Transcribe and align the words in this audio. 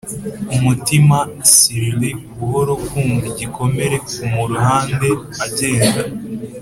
umutima! 0.55 1.17
slyly, 1.53 2.11
buhoro, 2.37 2.73
kumva 2.87 3.25
igikomere 3.31 3.95
kumuruhande 4.07 5.09
agenda 5.45 5.99